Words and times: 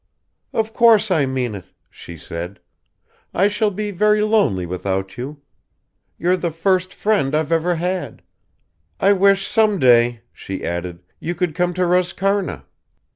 "Of 0.51 0.73
course 0.73 1.11
I 1.11 1.27
mean 1.27 1.53
it," 1.53 1.65
she 1.87 2.17
said. 2.17 2.59
"I 3.35 3.47
shall 3.47 3.69
be 3.69 3.91
very 3.91 4.23
lonely 4.23 4.65
without 4.65 5.15
you. 5.15 5.43
You're 6.17 6.37
the 6.37 6.49
first 6.49 6.91
friend 6.91 7.35
I've 7.35 7.51
ever 7.51 7.75
had. 7.75 8.23
I 8.99 9.13
wish 9.13 9.45
some 9.45 9.77
day," 9.77 10.21
she 10.33 10.63
added, 10.65 11.03
"you 11.19 11.35
could 11.35 11.53
come 11.53 11.75
to 11.75 11.81
Roscarna." 11.85 12.63